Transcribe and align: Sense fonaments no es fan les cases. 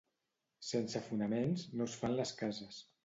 Sense 0.69 1.01
fonaments 1.09 1.67
no 1.75 1.91
es 1.91 1.99
fan 2.01 2.17
les 2.21 2.33
cases. 2.41 2.81